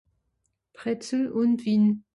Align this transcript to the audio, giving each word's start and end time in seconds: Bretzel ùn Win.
Bretzel 0.73 1.21
ùn 1.39 1.51
Win. 1.61 1.85